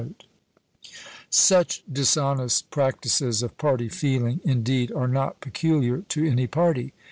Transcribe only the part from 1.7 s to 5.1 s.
dishonest practices of party feeling, indeed, are